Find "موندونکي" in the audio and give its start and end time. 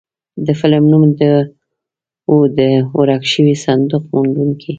4.13-4.69